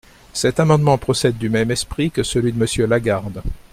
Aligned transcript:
Cet 0.33 0.59
amendement 0.59 0.97
procède 0.97 1.37
du 1.37 1.47
même 1.47 1.69
esprit 1.69 2.09
que 2.09 2.23
celui 2.23 2.51
de 2.53 2.57
Monsieur 2.57 2.87
Lagarde. 2.87 3.43